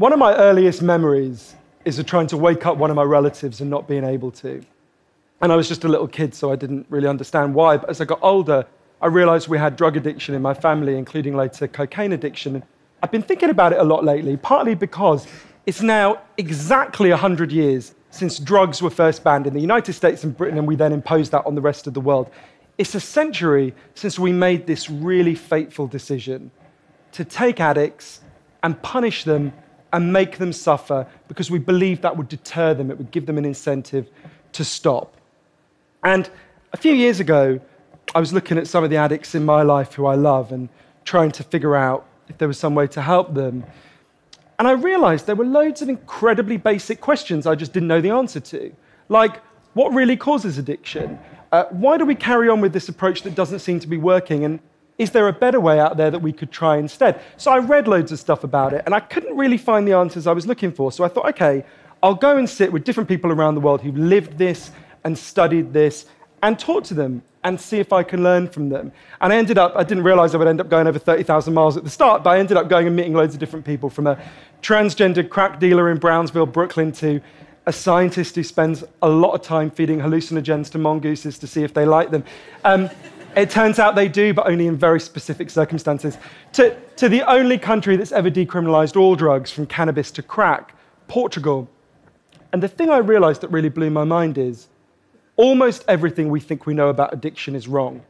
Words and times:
One 0.00 0.14
of 0.14 0.18
my 0.18 0.34
earliest 0.34 0.80
memories 0.80 1.54
is 1.84 1.98
of 1.98 2.06
trying 2.06 2.26
to 2.28 2.38
wake 2.38 2.64
up 2.64 2.78
one 2.78 2.88
of 2.88 2.96
my 2.96 3.02
relatives 3.02 3.60
and 3.60 3.68
not 3.68 3.86
being 3.86 4.02
able 4.02 4.30
to. 4.30 4.62
And 5.42 5.52
I 5.52 5.56
was 5.56 5.68
just 5.68 5.84
a 5.84 5.88
little 5.88 6.08
kid, 6.08 6.34
so 6.34 6.50
I 6.50 6.56
didn't 6.56 6.86
really 6.88 7.06
understand 7.06 7.54
why. 7.54 7.76
But 7.76 7.90
as 7.90 8.00
I 8.00 8.06
got 8.06 8.18
older, 8.22 8.64
I 9.02 9.08
realized 9.08 9.48
we 9.48 9.58
had 9.58 9.76
drug 9.76 9.98
addiction 9.98 10.34
in 10.34 10.40
my 10.40 10.54
family, 10.54 10.96
including 10.96 11.36
later 11.36 11.68
cocaine 11.68 12.14
addiction. 12.14 12.62
I've 13.02 13.10
been 13.10 13.20
thinking 13.20 13.50
about 13.50 13.74
it 13.74 13.78
a 13.78 13.84
lot 13.84 14.02
lately, 14.02 14.38
partly 14.38 14.74
because 14.74 15.26
it's 15.66 15.82
now 15.82 16.22
exactly 16.38 17.10
100 17.10 17.52
years 17.52 17.94
since 18.08 18.38
drugs 18.38 18.80
were 18.80 18.88
first 18.88 19.22
banned 19.22 19.46
in 19.46 19.52
the 19.52 19.60
United 19.60 19.92
States 19.92 20.24
and 20.24 20.34
Britain, 20.34 20.56
and 20.56 20.66
we 20.66 20.76
then 20.76 20.94
imposed 20.94 21.30
that 21.32 21.44
on 21.44 21.54
the 21.54 21.60
rest 21.60 21.86
of 21.86 21.92
the 21.92 22.00
world. 22.00 22.30
It's 22.78 22.94
a 22.94 23.00
century 23.00 23.74
since 23.94 24.18
we 24.18 24.32
made 24.32 24.66
this 24.66 24.88
really 24.88 25.34
fateful 25.34 25.86
decision 25.86 26.52
to 27.12 27.22
take 27.22 27.60
addicts 27.60 28.22
and 28.62 28.80
punish 28.80 29.24
them 29.24 29.52
and 29.92 30.12
make 30.12 30.38
them 30.38 30.52
suffer 30.52 31.06
because 31.28 31.50
we 31.50 31.58
believed 31.58 32.02
that 32.02 32.16
would 32.16 32.28
deter 32.28 32.74
them, 32.74 32.90
it 32.90 32.98
would 32.98 33.10
give 33.10 33.26
them 33.26 33.38
an 33.38 33.44
incentive 33.44 34.08
to 34.52 34.64
stop. 34.64 35.16
And 36.04 36.30
a 36.72 36.76
few 36.76 36.92
years 36.92 37.20
ago, 37.20 37.60
I 38.14 38.20
was 38.20 38.32
looking 38.32 38.58
at 38.58 38.66
some 38.66 38.84
of 38.84 38.90
the 38.90 38.96
addicts 38.96 39.34
in 39.34 39.44
my 39.44 39.62
life 39.62 39.94
who 39.94 40.06
I 40.06 40.14
love 40.14 40.52
and 40.52 40.68
trying 41.04 41.30
to 41.32 41.42
figure 41.42 41.76
out 41.76 42.06
if 42.28 42.38
there 42.38 42.48
was 42.48 42.58
some 42.58 42.74
way 42.74 42.86
to 42.88 43.02
help 43.02 43.34
them. 43.34 43.64
And 44.58 44.68
I 44.68 44.72
realized 44.72 45.26
there 45.26 45.36
were 45.36 45.44
loads 45.44 45.82
of 45.82 45.88
incredibly 45.88 46.56
basic 46.56 47.00
questions 47.00 47.46
I 47.46 47.54
just 47.54 47.72
didn't 47.72 47.88
know 47.88 48.00
the 48.00 48.10
answer 48.10 48.40
to. 48.40 48.72
Like, 49.08 49.42
what 49.74 49.92
really 49.92 50.16
causes 50.16 50.58
addiction? 50.58 51.18
Uh, 51.52 51.64
why 51.70 51.98
do 51.98 52.04
we 52.04 52.14
carry 52.14 52.48
on 52.48 52.60
with 52.60 52.72
this 52.72 52.88
approach 52.88 53.22
that 53.22 53.34
doesn't 53.34 53.60
seem 53.60 53.80
to 53.80 53.88
be 53.88 53.96
working? 53.96 54.44
And 54.44 54.60
is 55.00 55.12
there 55.12 55.26
a 55.28 55.32
better 55.32 55.58
way 55.58 55.80
out 55.80 55.96
there 55.96 56.10
that 56.10 56.18
we 56.18 56.30
could 56.30 56.52
try 56.52 56.76
instead? 56.76 57.22
So 57.38 57.50
I 57.50 57.58
read 57.58 57.88
loads 57.88 58.12
of 58.12 58.18
stuff 58.18 58.44
about 58.44 58.74
it, 58.74 58.82
and 58.84 58.94
I 58.94 59.00
couldn't 59.00 59.34
really 59.34 59.56
find 59.56 59.88
the 59.88 59.94
answers 59.94 60.26
I 60.26 60.32
was 60.32 60.46
looking 60.46 60.70
for. 60.70 60.92
So 60.92 61.04
I 61.04 61.08
thought, 61.08 61.26
okay, 61.30 61.64
I'll 62.02 62.14
go 62.14 62.36
and 62.36 62.48
sit 62.48 62.70
with 62.70 62.84
different 62.84 63.08
people 63.08 63.32
around 63.32 63.54
the 63.54 63.62
world 63.62 63.80
who've 63.80 63.96
lived 63.96 64.36
this 64.36 64.70
and 65.04 65.16
studied 65.16 65.72
this 65.72 66.04
and 66.42 66.58
talk 66.58 66.84
to 66.84 66.94
them 66.94 67.22
and 67.44 67.58
see 67.58 67.78
if 67.78 67.94
I 67.94 68.02
can 68.02 68.22
learn 68.22 68.46
from 68.46 68.68
them. 68.68 68.92
And 69.22 69.32
I 69.32 69.36
ended 69.36 69.56
up, 69.56 69.72
I 69.74 69.84
didn't 69.84 70.04
realize 70.04 70.34
I 70.34 70.38
would 70.38 70.46
end 70.46 70.60
up 70.60 70.68
going 70.68 70.86
over 70.86 70.98
30,000 70.98 71.54
miles 71.54 71.78
at 71.78 71.84
the 71.84 71.88
start, 71.88 72.22
but 72.22 72.30
I 72.30 72.38
ended 72.38 72.58
up 72.58 72.68
going 72.68 72.86
and 72.86 72.94
meeting 72.94 73.14
loads 73.14 73.32
of 73.32 73.40
different 73.40 73.64
people 73.64 73.88
from 73.88 74.06
a 74.06 74.22
transgender 74.60 75.26
crack 75.26 75.58
dealer 75.58 75.90
in 75.90 75.96
Brownsville, 75.96 76.44
Brooklyn, 76.44 76.92
to 76.92 77.22
a 77.64 77.72
scientist 77.72 78.34
who 78.34 78.42
spends 78.42 78.84
a 79.00 79.08
lot 79.08 79.32
of 79.32 79.40
time 79.40 79.70
feeding 79.70 79.98
hallucinogens 79.98 80.70
to 80.72 80.78
mongooses 80.78 81.38
to 81.38 81.46
see 81.46 81.62
if 81.62 81.72
they 81.72 81.86
like 81.86 82.10
them. 82.10 82.24
Um, 82.64 82.90
it 83.36 83.50
turns 83.50 83.78
out 83.78 83.94
they 83.94 84.08
do, 84.08 84.34
but 84.34 84.46
only 84.46 84.66
in 84.66 84.76
very 84.76 85.00
specific 85.00 85.50
circumstances. 85.50 86.18
To, 86.54 86.76
to 86.96 87.08
the 87.08 87.22
only 87.30 87.58
country 87.58 87.96
that's 87.96 88.12
ever 88.12 88.30
decriminalized 88.30 88.96
all 88.96 89.14
drugs, 89.14 89.50
from 89.50 89.66
cannabis 89.66 90.10
to 90.12 90.22
crack, 90.22 90.74
Portugal. 91.08 91.68
And 92.52 92.62
the 92.62 92.68
thing 92.68 92.90
I 92.90 92.98
realized 92.98 93.40
that 93.42 93.48
really 93.48 93.68
blew 93.68 93.90
my 93.90 94.04
mind 94.04 94.38
is 94.38 94.68
almost 95.36 95.84
everything 95.88 96.28
we 96.28 96.40
think 96.40 96.66
we 96.66 96.74
know 96.74 96.88
about 96.88 97.12
addiction 97.12 97.54
is 97.54 97.68
wrong. 97.68 98.02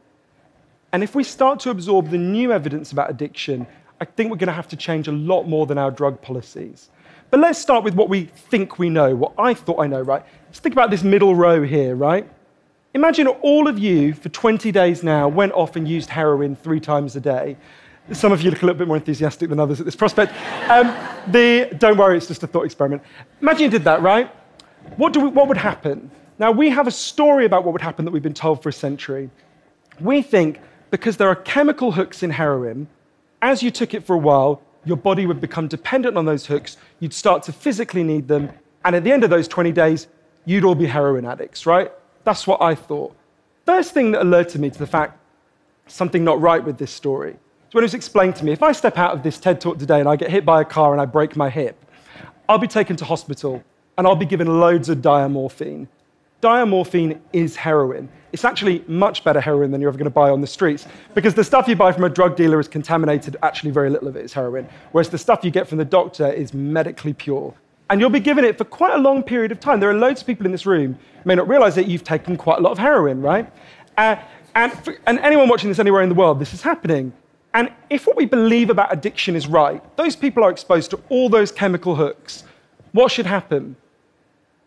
And 0.91 1.03
if 1.03 1.15
we 1.15 1.23
start 1.23 1.59
to 1.61 1.69
absorb 1.69 2.09
the 2.09 2.17
new 2.17 2.51
evidence 2.51 2.91
about 2.91 3.09
addiction, 3.09 3.65
I 4.01 4.05
think 4.05 4.31
we're 4.31 4.37
going 4.37 4.47
to 4.47 4.53
have 4.53 4.67
to 4.69 4.75
change 4.75 5.07
a 5.07 5.11
lot 5.11 5.43
more 5.43 5.65
than 5.65 5.77
our 5.77 5.91
drug 5.91 6.21
policies. 6.21 6.89
But 7.29 7.39
let's 7.39 7.59
start 7.59 7.83
with 7.83 7.93
what 7.93 8.09
we 8.09 8.25
think 8.25 8.77
we 8.77 8.89
know, 8.89 9.15
what 9.15 9.33
I 9.37 9.53
thought 9.53 9.79
I 9.79 9.87
know, 9.87 10.01
right? 10.01 10.23
Let's 10.47 10.59
think 10.59 10.73
about 10.73 10.89
this 10.89 11.03
middle 11.03 11.33
row 11.33 11.63
here, 11.63 11.95
right? 11.95 12.29
Imagine 12.93 13.27
all 13.27 13.69
of 13.69 13.79
you 13.79 14.13
for 14.13 14.27
20 14.27 14.69
days 14.71 15.01
now 15.01 15.27
went 15.29 15.53
off 15.53 15.77
and 15.77 15.87
used 15.87 16.09
heroin 16.09 16.57
three 16.57 16.81
times 16.81 17.15
a 17.15 17.21
day. 17.21 17.55
Some 18.11 18.33
of 18.33 18.41
you 18.41 18.49
look 18.49 18.61
a 18.63 18.65
little 18.65 18.77
bit 18.77 18.87
more 18.87 18.97
enthusiastic 18.97 19.49
than 19.49 19.61
others 19.61 19.79
at 19.79 19.85
this 19.85 19.95
prospect. 19.95 20.33
Um, 20.69 20.93
the, 21.31 21.73
don't 21.77 21.97
worry, 21.97 22.17
it's 22.17 22.27
just 22.27 22.43
a 22.43 22.47
thought 22.47 22.65
experiment. 22.65 23.01
Imagine 23.41 23.63
you 23.63 23.69
did 23.69 23.85
that, 23.85 24.01
right? 24.01 24.29
What, 24.97 25.13
do 25.13 25.21
we, 25.21 25.29
what 25.29 25.47
would 25.47 25.57
happen? 25.57 26.11
Now, 26.37 26.51
we 26.51 26.69
have 26.69 26.85
a 26.85 26.91
story 26.91 27.45
about 27.45 27.63
what 27.63 27.71
would 27.71 27.81
happen 27.81 28.03
that 28.03 28.11
we've 28.11 28.21
been 28.21 28.33
told 28.33 28.61
for 28.61 28.69
a 28.69 28.73
century. 28.73 29.29
We 30.01 30.21
think 30.21 30.59
because 30.89 31.15
there 31.15 31.29
are 31.29 31.35
chemical 31.35 31.93
hooks 31.93 32.23
in 32.23 32.31
heroin, 32.31 32.89
as 33.41 33.63
you 33.63 33.71
took 33.71 33.93
it 33.93 34.03
for 34.03 34.15
a 34.15 34.19
while, 34.19 34.61
your 34.83 34.97
body 34.97 35.25
would 35.25 35.39
become 35.39 35.69
dependent 35.69 36.17
on 36.17 36.25
those 36.25 36.45
hooks, 36.45 36.75
you'd 36.99 37.13
start 37.13 37.43
to 37.43 37.53
physically 37.53 38.03
need 38.03 38.27
them, 38.27 38.51
and 38.83 38.95
at 38.97 39.05
the 39.05 39.11
end 39.11 39.23
of 39.23 39.29
those 39.29 39.47
20 39.47 39.71
days, 39.71 40.07
you'd 40.43 40.65
all 40.65 40.75
be 40.75 40.87
heroin 40.87 41.25
addicts, 41.25 41.65
right? 41.65 41.91
That's 42.23 42.45
what 42.45 42.61
I 42.61 42.75
thought. 42.75 43.15
First 43.65 43.93
thing 43.93 44.11
that 44.11 44.21
alerted 44.21 44.61
me 44.61 44.69
to 44.69 44.79
the 44.79 44.87
fact 44.87 45.17
something 45.87 46.23
not 46.23 46.39
right 46.39 46.63
with 46.63 46.77
this 46.77 46.91
story 46.91 47.31
is 47.31 47.73
when 47.73 47.83
it 47.83 47.85
was 47.85 47.93
explained 47.93 48.35
to 48.37 48.45
me 48.45 48.51
if 48.51 48.63
I 48.63 48.71
step 48.71 48.97
out 48.97 49.13
of 49.13 49.23
this 49.23 49.39
TED 49.39 49.59
talk 49.59 49.77
today 49.77 49.99
and 49.99 50.07
I 50.07 50.15
get 50.15 50.29
hit 50.29 50.45
by 50.45 50.61
a 50.61 50.65
car 50.65 50.91
and 50.93 51.01
I 51.01 51.05
break 51.05 51.35
my 51.35 51.49
hip, 51.49 51.77
I'll 52.47 52.57
be 52.57 52.67
taken 52.67 52.95
to 52.97 53.05
hospital 53.05 53.63
and 53.97 54.07
I'll 54.07 54.15
be 54.15 54.25
given 54.25 54.59
loads 54.59 54.89
of 54.89 54.99
diamorphine. 54.99 55.87
Diamorphine 56.41 57.19
is 57.33 57.55
heroin. 57.55 58.09
It's 58.33 58.45
actually 58.45 58.83
much 58.87 59.23
better 59.23 59.41
heroin 59.41 59.71
than 59.71 59.81
you're 59.81 59.89
ever 59.89 59.97
going 59.97 60.05
to 60.05 60.09
buy 60.09 60.29
on 60.29 60.41
the 60.41 60.47
streets 60.47 60.87
because 61.13 61.33
the 61.33 61.43
stuff 61.43 61.67
you 61.67 61.75
buy 61.75 61.91
from 61.91 62.03
a 62.03 62.09
drug 62.09 62.35
dealer 62.35 62.59
is 62.59 62.67
contaminated, 62.67 63.35
actually, 63.43 63.71
very 63.71 63.89
little 63.89 64.07
of 64.07 64.15
it 64.15 64.25
is 64.25 64.33
heroin, 64.33 64.67
whereas 64.91 65.09
the 65.09 65.17
stuff 65.17 65.43
you 65.43 65.51
get 65.51 65.67
from 65.67 65.77
the 65.77 65.85
doctor 65.85 66.31
is 66.31 66.53
medically 66.53 67.13
pure 67.13 67.53
and 67.91 67.99
you'll 67.99 68.09
be 68.09 68.21
given 68.21 68.45
it 68.45 68.57
for 68.57 68.63
quite 68.63 68.93
a 68.93 68.97
long 68.97 69.21
period 69.21 69.51
of 69.51 69.59
time. 69.59 69.81
There 69.81 69.89
are 69.89 69.93
loads 69.93 70.21
of 70.21 70.27
people 70.27 70.45
in 70.45 70.53
this 70.53 70.65
room 70.65 70.93
who 70.93 71.21
may 71.25 71.35
not 71.35 71.49
realize 71.49 71.75
that 71.75 71.87
you've 71.87 72.05
taken 72.05 72.37
quite 72.37 72.59
a 72.59 72.61
lot 72.61 72.71
of 72.71 72.77
heroin, 72.77 73.21
right? 73.21 73.51
Uh, 73.97 74.15
and, 74.55 74.71
for, 74.71 74.95
and 75.05 75.19
anyone 75.19 75.49
watching 75.49 75.67
this 75.67 75.77
anywhere 75.77 76.01
in 76.01 76.07
the 76.07 76.15
world, 76.15 76.39
this 76.39 76.53
is 76.53 76.61
happening. 76.61 77.11
And 77.53 77.69
if 77.89 78.07
what 78.07 78.15
we 78.15 78.25
believe 78.25 78.69
about 78.69 78.93
addiction 78.93 79.35
is 79.35 79.45
right, 79.45 79.83
those 79.97 80.15
people 80.15 80.41
are 80.41 80.49
exposed 80.49 80.89
to 80.91 81.01
all 81.09 81.27
those 81.27 81.51
chemical 81.51 81.95
hooks. 81.95 82.45
What 82.93 83.11
should 83.11 83.25
happen? 83.25 83.75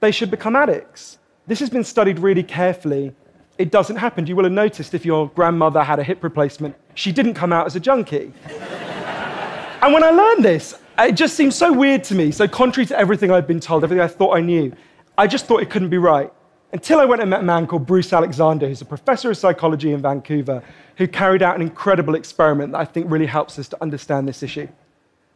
They 0.01 0.11
should 0.11 0.31
become 0.31 0.55
addicts. 0.55 1.19
This 1.47 1.61
has 1.61 1.71
been 1.71 1.85
studied 1.85 2.19
really 2.19 2.43
carefully. 2.43 3.15
It 3.57 3.71
doesn't 3.71 3.97
happen. 3.97 4.27
You 4.27 4.37
will 4.37 4.45
have 4.45 4.53
noticed 4.53 4.93
if 4.93 5.07
your 5.07 5.31
grandmother 5.31 5.83
had 5.83 5.99
a 5.99 6.05
hip 6.05 6.23
replacement, 6.23 6.77
she 6.95 7.11
didn't 7.11 7.35
come 7.35 7.55
out 7.55 7.65
as 7.65 7.75
a 7.75 7.81
junkie. 7.81 8.35
and 8.47 9.95
when 9.95 10.05
I 10.05 10.11
learned 10.11 10.45
this, 10.45 10.79
it 10.99 11.13
just 11.13 11.35
seemed 11.35 11.55
so 11.55 11.73
weird 11.73 12.05
to 12.05 12.15
me, 12.15 12.31
so 12.31 12.47
contrary 12.47 12.87
to 12.87 12.99
everything 12.99 13.31
I'd 13.31 13.47
been 13.47 13.61
told, 13.61 13.85
everything 13.85 14.03
I 14.03 14.09
thought 14.09 14.37
I 14.37 14.41
knew. 14.41 14.73
I 15.19 15.27
just 15.27 15.47
thought 15.47 15.63
it 15.63 15.71
couldn't 15.71 15.91
be 15.91 15.99
right. 15.99 16.33
Until 16.73 16.99
I 16.99 17.05
went 17.05 17.21
and 17.21 17.31
met 17.31 17.41
a 17.41 17.45
man 17.45 17.67
called 17.67 17.87
Bruce 17.87 18.13
Alexander, 18.13 18.67
who's 18.67 18.81
a 18.81 18.85
professor 18.85 19.31
of 19.31 19.37
psychology 19.37 19.93
in 19.93 20.03
Vancouver, 20.03 20.63
who 20.97 21.07
carried 21.07 21.43
out 21.43 21.55
an 21.55 21.63
incredible 21.63 22.15
experiment 22.15 22.73
that 22.73 22.79
I 22.79 22.85
think 22.85 23.11
really 23.11 23.27
helps 23.27 23.59
us 23.59 23.69
to 23.69 23.83
understand 23.83 24.27
this 24.27 24.43
issue. 24.43 24.69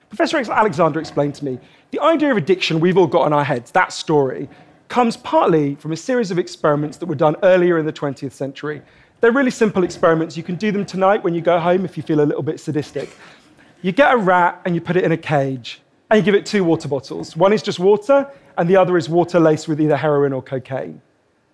Professor 0.09 0.39
Alexander 0.39 0.99
explained 0.99 1.35
to 1.37 1.45
me 1.45 1.59
the 1.91 2.01
idea 2.01 2.31
of 2.31 2.37
addiction 2.37 2.81
we've 2.81 2.97
all 2.97 3.07
got 3.07 3.27
in 3.27 3.33
our 3.33 3.45
heads, 3.45 3.71
that 3.73 3.93
story, 3.93 4.49
comes 4.89 5.17
partly 5.17 5.75
from 5.77 5.93
a 5.93 5.97
series 5.97 6.31
of 6.31 6.39
experiments 6.39 6.97
that 6.97 7.07
were 7.07 7.15
done 7.15 7.37
earlier 7.43 7.79
in 7.79 7.87
the 7.87 7.93
20th 7.93 8.33
century. 8.33 8.83
They're 9.21 9.33
really 9.33 9.51
simple 9.51 9.85
experiments. 9.85 10.37
You 10.37 10.43
can 10.43 10.57
do 10.57 10.73
them 10.73 10.87
tonight 10.87 11.23
when 11.23 11.35
you 11.35 11.41
go 11.41 11.59
home 11.61 11.85
if 11.85 11.97
you 11.97 12.03
feel 12.03 12.21
a 12.21 12.23
little 12.23 12.43
bit 12.43 12.59
sadistic. 12.59 13.11
You 13.81 13.93
get 13.93 14.12
a 14.12 14.16
rat 14.16 14.61
and 14.65 14.75
you 14.75 14.81
put 14.81 14.97
it 14.97 15.05
in 15.05 15.12
a 15.12 15.16
cage, 15.16 15.81
and 16.11 16.19
you 16.19 16.25
give 16.25 16.34
it 16.34 16.44
two 16.44 16.65
water 16.65 16.89
bottles. 16.89 17.37
One 17.37 17.53
is 17.53 17.62
just 17.62 17.78
water, 17.78 18.28
and 18.56 18.69
the 18.69 18.77
other 18.77 18.97
is 18.97 19.09
water 19.09 19.39
laced 19.39 19.69
with 19.69 19.81
either 19.81 19.97
heroin 19.97 20.33
or 20.33 20.43
cocaine. 20.43 21.00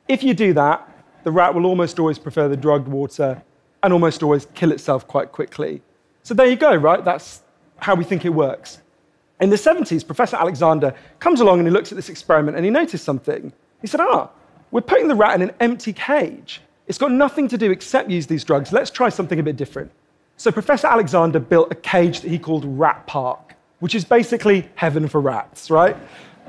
If 0.09 0.23
you 0.23 0.33
do 0.33 0.55
that, 0.55 0.89
the 1.25 1.31
rat 1.31 1.55
will 1.55 1.67
almost 1.67 1.99
always 1.99 2.19
prefer 2.19 2.49
the 2.49 2.57
drugged 2.57 2.89
water 2.89 3.43
and 3.83 3.93
almost 3.93 4.23
always 4.23 4.47
kill 4.55 4.73
itself 4.73 5.07
quite 5.07 5.33
quickly. 5.33 5.83
So 6.23 6.33
there 6.33 6.47
you 6.47 6.57
go, 6.57 6.75
right? 6.75 7.05
That's 7.05 7.43
how 7.79 7.95
we 7.95 8.05
think 8.05 8.25
it 8.25 8.31
works. 8.31 8.81
In 9.41 9.51
the 9.51 9.57
70s, 9.57 10.07
Professor 10.07 10.37
Alexander 10.37 10.95
comes 11.19 11.41
along 11.41 11.59
and 11.59 11.69
he 11.69 11.73
looks 11.73 11.93
at 11.93 11.97
this 11.97 12.09
experiment 12.09 12.57
and 12.57 12.65
he 12.65 12.71
noticed 12.71 13.05
something. 13.05 13.53
He 13.83 13.87
said, 13.87 14.01
Ah, 14.01 14.31
we're 14.71 14.81
putting 14.81 15.09
the 15.09 15.15
rat 15.15 15.35
in 15.35 15.43
an 15.43 15.55
empty 15.61 15.93
cage. 15.93 16.63
It's 16.87 16.99
got 16.99 17.13
nothing 17.13 17.49
to 17.49 17.59
do 17.59 17.71
except 17.71 18.09
use 18.11 18.27
these 18.27 18.45
drugs. 18.45 18.73
Let's 18.73 18.91
try 18.91 19.09
something 19.09 19.39
a 19.39 19.43
bit 19.43 19.57
different. 19.57 19.91
So 20.37 20.51
Professor 20.51 20.89
Alexander 20.89 21.39
built 21.39 21.71
a 21.71 21.77
cage 21.77 22.21
that 22.21 22.29
he 22.29 22.39
called 22.39 22.65
Rat 22.65 23.07
Park, 23.07 23.55
which 23.79 23.95
is 23.95 24.05
basically 24.05 24.69
heaven 24.75 25.07
for 25.09 25.21
rats, 25.21 25.71
right? 25.71 25.97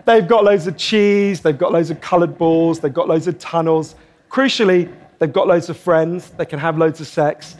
They've 0.06 0.28
got 0.28 0.44
loads 0.44 0.66
of 0.68 0.76
cheese, 0.76 1.42
they've 1.42 1.58
got 1.58 1.72
loads 1.72 1.92
of 1.92 2.02
colored 2.02 2.38
balls, 2.38 2.80
they've 2.80 2.94
got 2.94 3.08
loads 3.08 3.28
of 3.28 3.38
tunnels. 3.38 3.96
Crucially, 4.30 4.92
they've 5.20 5.32
got 5.32 5.48
loads 5.48 5.70
of 5.70 5.78
friends, 5.78 6.32
they 6.32 6.46
can 6.46 6.60
have 6.60 6.78
loads 6.78 7.00
of 7.00 7.08
sex, 7.08 7.58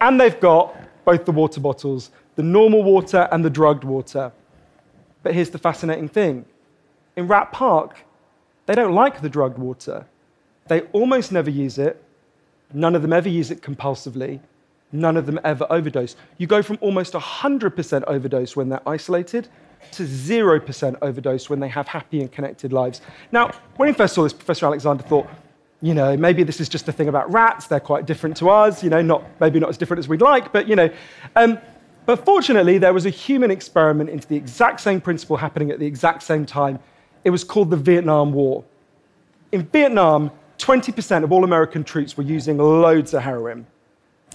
and 0.00 0.20
they've 0.20 0.38
got 0.40 0.76
both 1.04 1.24
the 1.24 1.32
water 1.32 1.60
bottles, 1.60 2.10
the 2.36 2.42
normal 2.42 2.82
water 2.82 3.28
and 3.32 3.44
the 3.44 3.50
drugged 3.50 3.84
water. 3.84 4.32
But 5.22 5.34
here's 5.34 5.50
the 5.50 5.58
fascinating 5.58 6.08
thing 6.08 6.44
in 7.16 7.26
Rat 7.26 7.52
Park, 7.52 7.98
they 8.66 8.74
don't 8.74 8.94
like 8.94 9.20
the 9.20 9.28
drugged 9.28 9.58
water. 9.58 10.06
They 10.68 10.82
almost 10.92 11.30
never 11.32 11.50
use 11.50 11.78
it. 11.78 12.02
None 12.72 12.94
of 12.94 13.02
them 13.02 13.12
ever 13.12 13.28
use 13.28 13.50
it 13.50 13.60
compulsively 13.60 14.40
none 14.94 15.16
of 15.16 15.26
them 15.26 15.38
ever 15.44 15.66
overdose. 15.70 16.16
You 16.38 16.46
go 16.46 16.62
from 16.62 16.78
almost 16.80 17.12
100% 17.12 18.04
overdose 18.04 18.56
when 18.56 18.68
they're 18.68 18.88
isolated 18.88 19.48
to 19.92 20.04
0% 20.04 20.96
overdose 21.02 21.50
when 21.50 21.60
they 21.60 21.68
have 21.68 21.86
happy 21.86 22.20
and 22.20 22.32
connected 22.32 22.72
lives. 22.72 23.02
Now, 23.32 23.50
when 23.76 23.88
he 23.88 23.94
first 23.94 24.14
saw 24.14 24.22
this, 24.22 24.32
Professor 24.32 24.66
Alexander 24.66 25.02
thought, 25.02 25.28
you 25.82 25.92
know, 25.92 26.16
maybe 26.16 26.44
this 26.44 26.60
is 26.60 26.68
just 26.68 26.88
a 26.88 26.92
thing 26.92 27.08
about 27.08 27.30
rats. 27.30 27.66
They're 27.66 27.80
quite 27.80 28.06
different 28.06 28.36
to 28.38 28.48
us, 28.48 28.82
you 28.82 28.88
know, 28.88 29.02
not, 29.02 29.22
maybe 29.40 29.60
not 29.60 29.68
as 29.68 29.76
different 29.76 29.98
as 29.98 30.08
we'd 30.08 30.22
like, 30.22 30.52
but, 30.52 30.66
you 30.66 30.76
know. 30.76 30.88
Um, 31.36 31.58
But 32.06 32.24
fortunately, 32.24 32.76
there 32.78 32.92
was 32.92 33.06
a 33.06 33.10
human 33.10 33.50
experiment 33.50 34.10
into 34.10 34.28
the 34.28 34.36
exact 34.36 34.80
same 34.80 35.00
principle 35.00 35.38
happening 35.38 35.70
at 35.70 35.78
the 35.78 35.86
exact 35.86 36.22
same 36.22 36.44
time. 36.44 36.78
It 37.24 37.30
was 37.30 37.44
called 37.44 37.70
the 37.70 37.78
Vietnam 37.78 38.32
War. 38.32 38.62
In 39.52 39.62
Vietnam, 39.62 40.30
20% 40.58 41.24
of 41.24 41.32
all 41.32 41.44
American 41.44 41.82
troops 41.82 42.16
were 42.16 42.24
using 42.24 42.58
loads 42.58 43.14
of 43.14 43.22
heroin. 43.22 43.66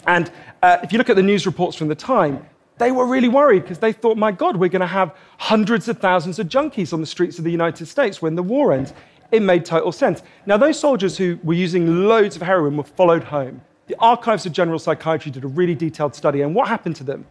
And 0.08 0.32
uh, 0.62 0.78
if 0.84 0.92
you 0.92 0.98
look 0.98 1.10
at 1.10 1.16
the 1.16 1.24
news 1.24 1.46
reports 1.46 1.76
from 1.76 1.88
the 1.88 1.96
time, 1.96 2.46
they 2.78 2.92
were 2.92 3.06
really 3.06 3.28
worried 3.28 3.64
because 3.64 3.80
they 3.80 3.92
thought, 3.92 4.18
my 4.18 4.32
God, 4.32 4.56
we're 4.56 4.70
going 4.70 4.80
to 4.80 4.88
have 4.88 5.16
hundreds 5.38 5.88
of 5.90 6.00
thousands 6.00 6.40
of 6.40 6.48
junkies 6.48 6.94
on 6.94 7.02
the 7.02 7.08
streets 7.08 7.38
of 7.38 7.44
the 7.44 7.52
United 7.52 7.86
States 7.88 8.22
when 8.22 8.36
the 8.36 8.44
war 8.44 8.74
ends. 8.74 8.94
It 9.32 9.42
made 9.42 9.66
total 9.66 9.92
sense. 9.92 10.24
Now, 10.46 10.58
those 10.58 10.80
soldiers 10.80 11.18
who 11.18 11.38
were 11.44 11.54
using 11.54 12.06
loads 12.08 12.36
of 12.36 12.42
heroin 12.42 12.78
were 12.78 12.84
followed 12.84 13.24
home. 13.24 13.62
The 13.88 13.96
Archives 14.00 14.46
of 14.46 14.54
General 14.54 14.80
Psychiatry 14.80 15.32
did 15.32 15.44
a 15.44 15.48
really 15.48 15.76
detailed 15.76 16.16
study, 16.16 16.42
and 16.42 16.56
what 16.56 16.68
happened 16.68 16.96
to 16.98 17.04
them? 17.04 17.26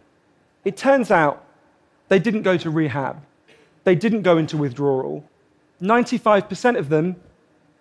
It 0.63 0.77
turns 0.77 1.11
out 1.11 1.45
they 2.09 2.19
didn't 2.19 2.43
go 2.43 2.57
to 2.57 2.69
rehab, 2.69 3.21
they 3.83 3.95
didn't 3.95 4.21
go 4.21 4.37
into 4.37 4.55
withdrawal. 4.55 5.25
95% 5.81 6.77
of 6.77 6.89
them 6.89 7.15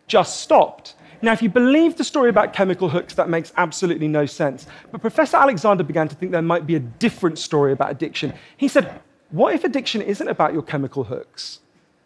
just 0.07 0.41
stopped. 0.41 0.95
Now, 1.21 1.33
if 1.33 1.43
you 1.43 1.49
believe 1.49 1.97
the 1.97 2.05
story 2.05 2.31
about 2.31 2.53
chemical 2.53 2.89
hooks, 2.89 3.15
that 3.15 3.29
makes 3.29 3.53
absolutely 3.57 4.07
no 4.07 4.25
sense. 4.25 4.67
But 4.93 5.01
Professor 5.01 5.37
Alexander 5.37 5.83
began 5.83 6.09
to 6.09 6.15
think 6.15 6.31
there 6.31 6.43
might 6.43 6.67
be 6.67 6.77
a 6.77 6.81
different 6.81 7.39
story 7.39 7.73
about 7.73 7.91
addiction. 7.91 8.33
He 8.57 8.69
said, 8.69 9.01
What 9.31 9.55
if 9.55 9.65
addiction 9.65 10.01
isn't 10.01 10.29
about 10.29 10.53
your 10.53 10.63
chemical 10.63 11.05
hooks? 11.05 11.61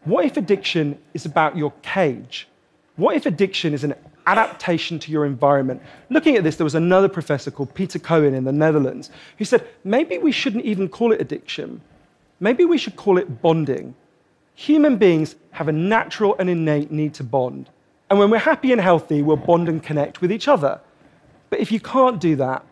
What 0.05 0.25
if 0.25 0.37
addiction 0.37 0.99
is 1.13 1.27
about 1.27 1.57
your 1.57 1.73
cage? 1.83 2.49
What 2.97 3.15
if 3.15 3.27
addiction 3.27 3.75
is 3.75 3.85
an 3.85 3.95
adaptation 4.27 4.99
to 5.01 5.13
your 5.13 5.27
environment? 5.27 5.83
Looking 6.09 6.37
at 6.37 6.45
this, 6.45 6.57
there 6.57 6.65
was 6.65 6.75
another 6.75 7.09
professor 7.09 7.51
called 7.51 7.75
Peter 7.75 7.99
Cohen 7.99 8.35
in 8.35 8.45
the 8.45 8.53
Netherlands 8.53 9.11
who 9.37 9.45
said, 9.45 9.67
Maybe 9.85 10.17
we 10.17 10.33
shouldn't 10.33 10.65
even 10.65 10.89
call 10.89 11.13
it 11.13 11.21
addiction. 11.21 11.83
Maybe 12.41 12.65
we 12.65 12.79
should 12.79 12.97
call 12.97 13.19
it 13.19 13.43
bonding. 13.43 13.95
Human 14.55 14.97
beings 14.97 15.37
have 15.51 15.69
a 15.69 15.73
natural 15.73 16.35
and 16.39 16.49
innate 16.49 16.91
need 16.91 17.15
to 17.15 17.25
bond. 17.25 17.69
And 18.13 18.19
when 18.19 18.29
we're 18.29 18.37
happy 18.37 18.73
and 18.73 18.81
healthy, 18.81 19.23
we'll 19.23 19.39
bond 19.39 19.71
and 19.71 19.83
connect 19.83 20.21
with 20.21 20.31
each 20.31 20.47
other. 20.47 20.79
But 21.49 21.61
if 21.61 21.73
you 21.73 21.81
can't 21.81 22.21
do 22.21 22.37
that 22.37 22.63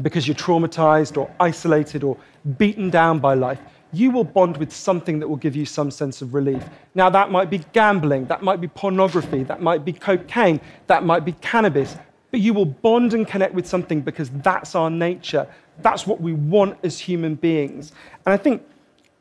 because 0.00 0.26
you're 0.26 0.36
traumatized 0.36 1.18
or 1.18 1.30
isolated 1.38 2.02
or 2.02 2.16
beaten 2.56 2.88
down 2.88 3.18
by 3.18 3.34
life, 3.34 3.60
you 3.92 4.10
will 4.10 4.24
bond 4.24 4.56
with 4.56 4.72
something 4.72 5.18
that 5.18 5.28
will 5.28 5.36
give 5.36 5.54
you 5.54 5.66
some 5.66 5.90
sense 5.90 6.22
of 6.22 6.32
relief. 6.32 6.64
Now, 6.94 7.10
that 7.10 7.30
might 7.30 7.50
be 7.50 7.58
gambling, 7.74 8.24
that 8.28 8.42
might 8.42 8.58
be 8.58 8.68
pornography, 8.68 9.42
that 9.42 9.60
might 9.60 9.84
be 9.84 9.92
cocaine, 9.92 10.62
that 10.86 11.04
might 11.04 11.26
be 11.26 11.32
cannabis, 11.32 11.98
but 12.30 12.40
you 12.40 12.54
will 12.54 12.64
bond 12.64 13.12
and 13.12 13.28
connect 13.28 13.52
with 13.52 13.66
something 13.66 14.00
because 14.00 14.30
that's 14.30 14.74
our 14.74 14.88
nature. 14.88 15.46
That's 15.82 16.06
what 16.06 16.22
we 16.22 16.32
want 16.32 16.78
as 16.82 16.98
human 16.98 17.34
beings. 17.34 17.92
And 18.24 18.32
I 18.32 18.38
think, 18.38 18.62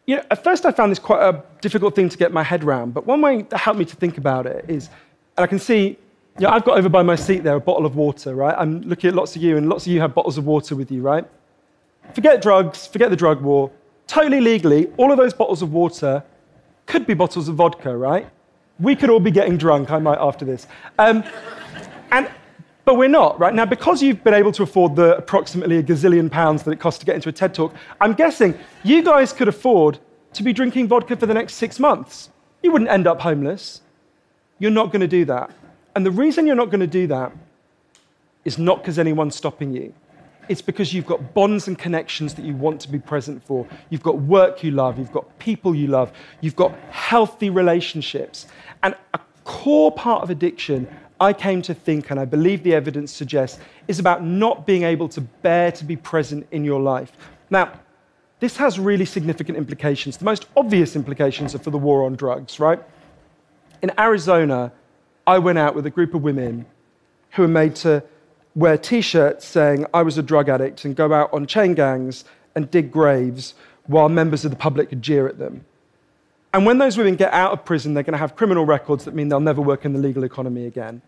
you 0.06 0.16
know, 0.16 0.24
at 0.32 0.42
first 0.42 0.66
I 0.66 0.72
found 0.72 0.90
this 0.90 1.00
quite 1.00 1.22
a 1.22 1.44
difficult 1.60 1.96
thing 1.96 2.08
to 2.08 2.18
get 2.18 2.32
my 2.32 2.44
head 2.44 2.64
around, 2.64 2.94
but 2.94 3.06
one 3.06 3.20
way 3.20 3.42
that 3.42 3.58
helped 3.58 3.78
me 3.78 3.84
to 3.84 3.96
think 3.98 4.18
about 4.18 4.46
it 4.46 4.64
is 4.70 4.90
and 5.38 5.44
I 5.44 5.48
can 5.48 5.60
see, 5.60 5.98
yeah, 6.40 6.52
I've 6.52 6.66
got 6.66 6.78
over 6.78 6.90
by 6.90 7.04
my 7.04 7.16
seat 7.16 7.44
there 7.44 7.56
a 7.56 7.60
bottle 7.60 7.86
of 7.86 7.96
water, 7.96 8.36
right? 8.36 8.56
I'm 8.58 8.82
looking 8.82 9.10
at 9.10 9.16
lots 9.16 9.36
of 9.36 9.42
you, 9.42 9.58
and 9.58 9.70
lots 9.70 9.86
of 9.86 9.92
you 9.92 10.02
have 10.02 10.14
bottles 10.14 10.38
of 10.38 10.46
water 10.46 10.76
with 10.76 10.92
you, 10.92 11.02
right? 11.02 11.26
Forget 12.14 12.42
drugs, 12.42 12.88
forget 12.88 13.10
the 13.10 13.16
drug 13.16 13.42
war. 13.42 13.72
Totally 14.08 14.42
legally, 14.42 14.88
all 14.98 15.12
of 15.12 15.18
those 15.18 15.34
bottles 15.34 15.62
of 15.62 15.74
water 15.74 16.24
could 16.86 17.06
be 17.06 17.14
bottles 17.14 17.48
of 17.48 17.56
vodka, 17.56 17.96
right? 17.96 18.28
We 18.80 18.96
could 18.96 19.10
all 19.10 19.20
be 19.20 19.32
getting 19.32 19.58
drunk, 19.58 19.92
I 19.92 20.00
might 20.00 20.20
after 20.20 20.46
this. 20.46 20.68
Um, 20.98 21.24
and, 22.12 22.30
but 22.86 22.96
we're 22.96 23.10
not, 23.10 23.40
right? 23.40 23.54
Now, 23.54 23.66
because 23.66 24.02
you've 24.02 24.24
been 24.24 24.34
able 24.34 24.52
to 24.54 24.64
afford 24.64 24.96
the 24.96 25.18
approximately 25.18 25.78
a 25.78 25.84
gazillion 25.84 26.32
pounds 26.32 26.64
that 26.64 26.72
it 26.72 26.80
costs 26.80 27.00
to 27.00 27.06
get 27.06 27.16
into 27.16 27.30
a 27.30 27.32
TED 27.32 27.54
talk, 27.54 27.74
I'm 28.00 28.14
guessing 28.14 28.58
you 28.84 29.04
guys 29.04 29.34
could 29.34 29.48
afford 29.48 30.00
to 30.34 30.44
be 30.44 30.54
drinking 30.54 30.88
vodka 30.88 31.18
for 31.18 31.26
the 31.26 31.34
next 31.34 31.56
six 31.56 31.80
months. 31.80 32.30
You 32.64 32.72
wouldn't 32.72 32.90
end 32.90 33.08
up 33.08 33.20
homeless. 33.22 33.82
You're 34.60 34.72
not 34.72 34.92
going 34.92 35.02
to 35.02 35.08
do 35.08 35.26
that. 35.26 35.52
And 35.96 36.06
the 36.06 36.12
reason 36.12 36.46
you're 36.46 36.56
not 36.56 36.70
going 36.70 36.82
to 36.82 36.88
do 36.88 37.08
that 37.08 37.32
is 38.46 38.58
not 38.58 38.80
because 38.80 39.00
anyone's 39.00 39.36
stopping 39.36 39.74
you. 39.74 39.94
It's 40.50 40.62
because 40.62 40.94
you've 40.94 41.06
got 41.06 41.34
bonds 41.34 41.68
and 41.68 41.78
connections 41.78 42.34
that 42.36 42.46
you 42.46 42.56
want 42.56 42.80
to 42.82 42.90
be 42.90 43.00
present 43.00 43.44
for. 43.44 43.68
You've 43.90 44.04
got 44.04 44.20
work 44.20 44.64
you 44.64 44.72
love. 44.72 44.98
You've 44.98 45.12
got 45.12 45.38
people 45.40 45.76
you 45.76 45.88
love. 45.88 46.12
You've 46.42 46.56
got 46.56 46.74
healthy 46.92 47.50
relationships. 47.50 48.48
And 48.84 48.96
a 49.14 49.20
core 49.44 49.92
part 49.92 50.24
of 50.24 50.30
addiction, 50.30 50.88
I 51.20 51.34
came 51.34 51.62
to 51.64 51.74
think, 51.74 52.12
and 52.12 52.20
I 52.20 52.26
believe 52.26 52.64
the 52.64 52.74
evidence 52.74 53.12
suggests, 53.12 53.60
is 53.88 54.00
about 54.00 54.24
not 54.24 54.66
being 54.66 54.84
able 54.84 55.10
to 55.10 55.22
bear 55.22 55.72
to 55.74 55.84
be 55.84 55.96
present 55.98 56.48
in 56.52 56.64
your 56.64 56.80
life. 56.80 57.12
Now, 57.50 57.74
this 58.40 58.56
has 58.58 58.80
really 58.80 59.06
significant 59.06 59.58
implications. 59.58 60.18
The 60.18 60.26
most 60.26 60.46
obvious 60.56 60.96
implications 60.96 61.56
are 61.56 61.60
for 61.60 61.72
the 61.72 61.78
war 61.78 62.06
on 62.06 62.16
drugs, 62.16 62.60
right? 62.60 62.80
In 63.82 63.92
Arizona, 64.00 64.72
I 65.26 65.40
went 65.40 65.58
out 65.58 65.76
with 65.76 65.86
a 65.86 65.90
group 65.90 66.14
of 66.14 66.24
women 66.24 66.66
who 67.32 67.44
were 67.44 67.48
made 67.48 67.76
to 67.78 68.04
wear 68.56 68.78
t 68.78 69.02
shirts 69.02 69.46
saying 69.46 69.86
I 69.94 70.02
was 70.02 70.18
a 70.18 70.24
drug 70.24 70.50
addict 70.50 70.86
and 70.86 70.96
go 70.96 71.14
out 71.14 71.32
on 71.34 71.46
chain 71.46 71.74
gangs 71.76 72.26
and 72.56 72.72
dig 72.72 72.92
graves 72.92 73.54
while 73.86 74.10
members 74.10 74.46
of 74.46 74.52
the 74.52 74.58
public 74.58 74.90
could 74.90 75.02
jeer 75.02 75.28
at 75.28 75.38
them. 75.38 75.64
And 76.54 76.66
when 76.66 76.80
those 76.80 76.98
women 76.98 77.16
get 77.16 77.34
out 77.34 77.52
of 77.52 77.66
prison, 77.66 77.94
they're 77.94 78.04
going 78.04 78.14
to 78.14 78.18
have 78.18 78.36
criminal 78.36 78.66
records 78.66 79.06
that 79.06 79.14
mean 79.14 79.30
they'll 79.30 79.40
never 79.40 79.62
work 79.62 79.86
in 79.86 79.94
the 79.94 80.00
legal 80.00 80.24
economy 80.24 80.66
again. 80.66 81.02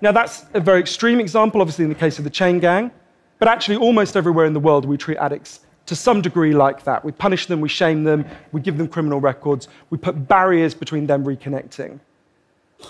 Now, 0.00 0.12
that's 0.12 0.44
a 0.52 0.60
very 0.60 0.80
extreme 0.80 1.20
example, 1.20 1.60
obviously, 1.60 1.84
in 1.84 1.88
the 1.88 1.94
case 1.94 2.18
of 2.18 2.24
the 2.24 2.30
chain 2.30 2.58
gang, 2.58 2.90
but 3.38 3.48
actually, 3.48 3.76
almost 3.76 4.16
everywhere 4.16 4.46
in 4.46 4.52
the 4.52 4.60
world, 4.60 4.84
we 4.84 4.96
treat 4.96 5.18
addicts 5.18 5.60
to 5.86 5.94
some 5.94 6.20
degree 6.20 6.54
like 6.54 6.84
that. 6.84 7.04
We 7.04 7.12
punish 7.12 7.46
them, 7.46 7.60
we 7.60 7.68
shame 7.68 8.04
them, 8.04 8.24
we 8.52 8.60
give 8.60 8.76
them 8.78 8.88
criminal 8.88 9.20
records, 9.20 9.68
we 9.90 9.98
put 9.98 10.26
barriers 10.26 10.74
between 10.74 11.06
them 11.06 11.24
reconnecting. 11.24 12.00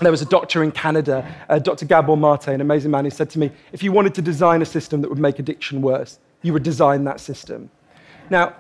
There 0.01 0.11
was 0.11 0.21
a 0.21 0.27
doctor 0.27 0.63
in 0.63 0.73
Canada, 0.73 1.35
uh, 1.49 1.59
Dr. 1.59 1.87
Gabor 1.87 2.17
Mate, 2.17 2.49
an 2.49 2.61
amazing 2.61 2.91
man, 2.91 3.05
who 3.05 3.11
said 3.11 3.31
to 3.31 3.39
me, 3.39 3.51
if 3.73 3.83
you 3.83 3.93
wanted 3.93 4.15
to 4.15 4.23
design 4.23 4.61
a 4.61 4.67
system 4.67 5.01
that 5.01 5.09
would 5.09 5.19
make 5.19 5.39
addiction 5.39 5.81
worse, 5.81 6.19
you 6.43 6.53
would 6.53 6.63
design 6.63 7.05
that 7.05 7.21
system. 7.21 7.71
Now, 8.29 8.55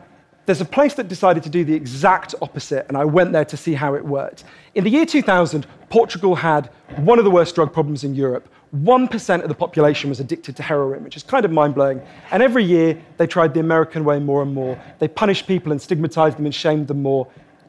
there's 0.46 0.60
a 0.60 0.64
place 0.64 0.94
that 0.94 1.08
decided 1.08 1.42
to 1.42 1.50
do 1.50 1.64
the 1.64 1.74
exact 1.74 2.34
opposite, 2.40 2.86
and 2.88 2.96
I 2.96 3.04
went 3.04 3.32
there 3.32 3.44
to 3.44 3.56
see 3.56 3.74
how 3.74 3.94
it 3.94 4.04
worked. 4.04 4.44
In 4.76 4.84
the 4.84 4.90
year 4.90 5.04
2000, 5.04 5.66
Portugal 5.88 6.36
had 6.36 6.70
one 6.98 7.18
of 7.18 7.24
the 7.24 7.30
worst 7.30 7.56
drug 7.56 7.72
problems 7.72 8.04
in 8.04 8.14
Europe. 8.14 8.48
1% 8.76 9.42
of 9.42 9.48
the 9.48 9.54
population 9.54 10.08
was 10.08 10.20
addicted 10.20 10.56
to 10.56 10.62
heroin, 10.62 11.02
which 11.02 11.16
is 11.16 11.24
kind 11.24 11.44
of 11.44 11.50
mind 11.50 11.74
blowing. 11.74 12.00
And 12.30 12.42
every 12.42 12.64
year, 12.64 12.96
they 13.16 13.26
tried 13.26 13.54
the 13.54 13.60
American 13.60 14.04
way 14.04 14.20
more 14.20 14.42
and 14.42 14.54
more. 14.54 14.80
They 15.00 15.08
punished 15.08 15.46
people 15.48 15.72
and 15.72 15.82
stigmatized 15.82 16.38
them 16.38 16.46
and 16.46 16.54
shamed 16.54 16.86
them 16.86 17.02
more. 17.02 17.26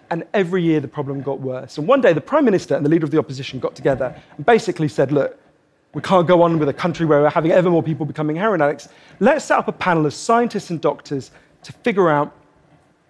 And 0.10 0.24
every 0.34 0.64
year 0.64 0.80
the 0.80 0.88
problem 0.88 1.22
got 1.22 1.42
worse. 1.42 1.78
And 1.78 1.88
one 1.88 2.02
day 2.02 2.14
the 2.14 2.22
Prime 2.22 2.46
Minister 2.46 2.76
and 2.76 2.86
the 2.86 2.90
leader 2.90 3.06
of 3.06 3.12
the 3.12 3.20
opposition 3.20 3.60
got 3.60 3.76
together 3.76 4.16
and 4.38 4.46
basically 4.46 4.88
said, 4.88 5.12
look, 5.12 5.38
we 5.94 6.02
can't 6.02 6.28
go 6.28 6.42
on 6.42 6.60
with 6.60 6.70
a 6.70 6.74
country 6.74 7.06
where 7.06 7.22
we're 7.22 7.30
having 7.30 7.52
ever 7.52 7.70
more 7.70 7.84
people 7.84 8.06
becoming 8.06 8.36
heroin 8.36 8.62
addicts. 8.62 8.90
Let's 9.20 9.46
set 9.46 9.58
up 9.58 9.68
a 9.68 9.72
panel 9.72 10.06
of 10.06 10.14
scientists 10.14 10.70
and 10.70 10.80
doctors 10.80 11.32
to 11.64 11.74
figure 11.74 12.10
out 12.10 12.36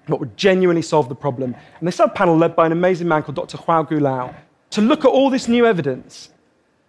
what 0.08 0.20
would 0.20 0.38
genuinely 0.38 0.82
solve 0.82 1.10
the 1.10 1.16
problem. 1.16 1.56
And 1.80 1.88
they 1.88 1.92
set 1.92 2.06
up 2.06 2.12
a 2.12 2.18
panel 2.18 2.38
led 2.38 2.56
by 2.56 2.66
an 2.66 2.72
amazing 2.72 3.08
man 3.08 3.24
called 3.24 3.36
Dr. 3.36 3.58
João 3.58 3.88
Goulão 3.88 4.34
to 4.72 4.82
look 4.82 5.06
at 5.06 5.10
all 5.10 5.30
this 5.30 5.48
new 5.48 5.66
evidence. 5.66 6.30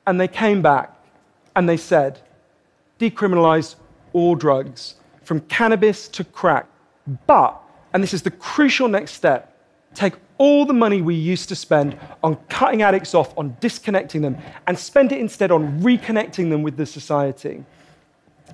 And 0.07 0.21
they 0.21 0.29
came 0.29 0.63
back 0.63 0.95
and 1.57 1.69
they 1.69 1.77
said, 1.77 2.21
decriminalize 2.99 3.75
all 4.13 4.35
drugs, 4.35 4.95
from 5.23 5.41
cannabis 5.43 6.09
to 6.09 6.25
crack. 6.25 6.67
But, 7.27 7.61
and 7.93 8.03
this 8.03 8.15
is 8.15 8.23
the 8.23 8.31
crucial 8.31 8.89
next 8.89 9.13
step, 9.13 9.58
take 9.99 10.15
all 10.39 10.65
the 10.65 10.73
money 10.73 11.03
we 11.03 11.15
used 11.15 11.49
to 11.49 11.57
spend 11.57 11.99
on 12.23 12.37
cutting 12.49 12.83
addicts 12.83 13.15
off, 13.15 13.37
on 13.37 13.57
disconnecting 13.59 14.23
them, 14.23 14.37
and 14.69 14.79
spend 14.79 15.11
it 15.11 15.19
instead 15.19 15.51
on 15.51 15.81
reconnecting 15.81 16.51
them 16.51 16.63
with 16.63 16.77
the 16.77 16.87
society. 16.87 17.65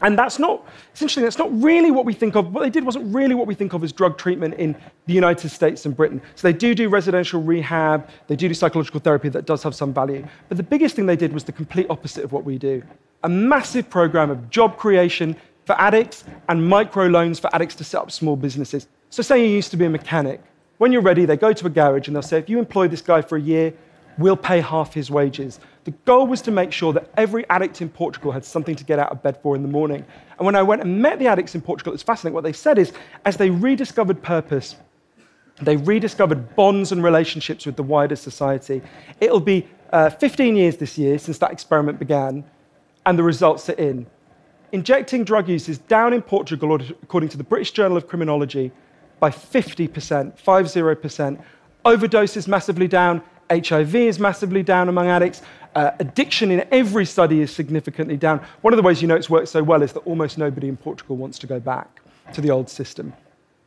And 0.01 0.19
that's 0.19 0.39
not, 0.39 0.67
it's 0.91 1.03
interesting, 1.03 1.23
that's 1.23 1.39
not 1.39 1.51
really 1.63 1.91
what 1.91 2.05
we 2.05 2.15
think 2.15 2.35
of. 2.35 2.53
What 2.53 2.63
they 2.63 2.71
did 2.71 2.85
wasn't 2.85 3.15
really 3.15 3.35
what 3.35 3.47
we 3.47 3.55
think 3.55 3.75
of 3.75 3.85
as 3.85 3.93
drug 3.93 4.17
treatment 4.19 4.55
in 4.55 4.75
the 5.07 5.13
United 5.13 5.51
States 5.51 5.85
and 5.87 5.95
Britain. 5.97 6.21
So 6.35 6.49
they 6.49 6.57
do 6.57 6.75
do 6.75 6.89
residential 6.89 7.41
rehab, 7.41 8.09
they 8.27 8.37
do 8.37 8.49
do 8.49 8.55
psychological 8.55 9.01
therapy 9.01 9.29
that 9.29 9.45
does 9.45 9.63
have 9.63 9.75
some 9.75 9.93
value. 9.93 10.27
But 10.49 10.57
the 10.57 10.65
biggest 10.65 10.97
thing 10.97 11.07
they 11.07 11.15
did 11.15 11.33
was 11.33 11.45
the 11.45 11.53
complete 11.53 11.87
opposite 11.91 12.25
of 12.25 12.33
what 12.33 12.45
we 12.45 12.59
do 12.59 12.83
a 13.23 13.29
massive 13.29 13.89
program 13.89 14.31
of 14.31 14.51
job 14.51 14.77
creation 14.77 15.35
for 15.65 15.81
addicts 15.81 16.25
and 16.51 16.67
micro 16.69 17.07
loans 17.07 17.39
for 17.39 17.55
addicts 17.55 17.75
to 17.75 17.85
set 17.85 18.01
up 18.03 18.11
small 18.11 18.37
businesses. 18.37 18.87
So, 19.09 19.23
say 19.23 19.47
you 19.47 19.51
used 19.51 19.71
to 19.71 19.79
be 19.79 19.87
a 19.87 19.91
mechanic, 19.91 20.43
when 20.79 20.93
you're 20.93 21.03
ready, 21.03 21.25
they 21.25 21.37
go 21.37 21.53
to 21.53 21.67
a 21.67 21.71
garage 21.71 22.09
and 22.09 22.17
they'll 22.17 22.23
say, 22.23 22.39
if 22.39 22.49
you 22.49 22.59
employ 22.59 22.89
this 22.89 23.01
guy 23.01 23.23
for 23.23 23.37
a 23.37 23.41
year, 23.41 23.73
we'll 24.19 24.37
pay 24.37 24.61
half 24.61 24.95
his 24.95 25.11
wages. 25.11 25.61
The 25.85 25.91
goal 26.05 26.27
was 26.27 26.41
to 26.43 26.51
make 26.51 26.73
sure 26.73 26.93
that 26.93 27.11
every 27.17 27.49
addict 27.51 27.83
in 27.83 27.89
Portugal 27.89 28.33
had 28.33 28.45
something 28.45 28.75
to 28.77 28.85
get 28.85 28.99
out 28.99 29.13
of 29.13 29.23
bed 29.23 29.39
for 29.43 29.55
in 29.55 29.63
the 29.63 29.69
morning. 29.69 30.05
And 30.39 30.47
when 30.47 30.57
I 30.57 30.63
went 30.63 30.83
and 30.83 31.01
met 31.01 31.19
the 31.19 31.27
addicts 31.27 31.55
in 31.55 31.61
Portugal, 31.61 31.93
it's 31.93 32.03
fascinating. 32.03 32.35
What 32.35 32.45
they 32.45 32.53
said 32.53 32.79
is, 32.79 32.93
as 33.25 33.37
they 33.37 33.51
rediscovered 33.51 34.23
purpose, 34.23 34.77
they 35.63 35.77
rediscovered 35.77 36.57
bonds 36.57 36.91
and 36.91 37.03
relationships 37.03 37.67
with 37.67 37.77
the 37.77 37.83
wider 37.83 38.17
society. 38.17 38.83
It'll 39.21 39.41
be 39.41 39.69
uh, 39.93 40.11
15 40.11 40.57
years 40.57 40.77
this 40.77 40.99
year 40.99 41.19
since 41.19 41.39
that 41.39 41.53
experiment 41.53 41.99
began, 41.99 42.45
and 43.07 43.19
the 43.19 43.23
results 43.23 43.69
are 43.69 43.75
in. 43.75 44.07
injecting 44.73 45.23
drug 45.23 45.49
use 45.49 45.69
is 45.69 45.79
down 45.79 46.13
in 46.13 46.21
Portugal, 46.21 46.75
according 47.03 47.29
to 47.29 47.37
the 47.37 47.45
British 47.45 47.71
Journal 47.71 47.97
of 47.97 48.09
Criminology, 48.09 48.73
by 49.21 49.31
50%, 49.31 50.39
50%. 50.39 51.45
Overdose 51.85 52.37
is 52.37 52.49
massively 52.49 52.89
down. 52.89 53.23
HIV 53.51 53.95
is 53.95 54.19
massively 54.19 54.63
down 54.63 54.89
among 54.89 55.09
addicts. 55.09 55.43
Uh, 55.75 55.91
addiction 55.99 56.51
in 56.51 56.67
every 56.71 57.05
study 57.05 57.41
is 57.41 57.51
significantly 57.53 58.17
down. 58.17 58.45
One 58.63 58.73
of 58.73 58.77
the 58.77 58.83
ways 58.83 59.03
you 59.03 59.09
know 59.09 59.17
it's 59.17 59.29
worked 59.29 59.49
so 59.49 59.63
well 59.63 59.83
is 59.83 59.93
that 59.93 60.01
almost 60.01 60.39
nobody 60.39 60.69
in 60.69 60.77
Portugal 60.77 61.17
wants 61.17 61.39
to 61.41 61.47
go 61.47 61.59
back 61.59 62.01
to 62.33 62.41
the 62.41 62.51
old 62.51 62.71
system. 62.71 63.13